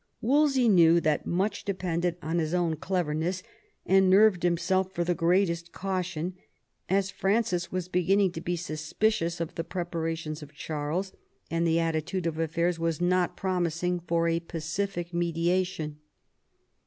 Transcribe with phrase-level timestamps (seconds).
[0.19, 3.43] Wolsey knew that much depended on his own cleverness,
[3.85, 6.33] and nerved himself for the greatest caution,
[6.89, 11.11] as Francis was beginning to be suspicious of the preparations of Charles,
[11.51, 15.99] and the attitude of affairs was not promising for a pacific mediation.